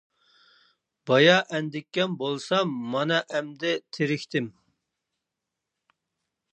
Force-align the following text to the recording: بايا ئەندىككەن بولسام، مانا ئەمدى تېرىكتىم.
بايا 1.11 1.35
ئەندىككەن 1.57 2.17
بولسام، 2.23 2.73
مانا 2.95 3.21
ئەمدى 3.35 3.75
تېرىكتىم. 3.99 4.53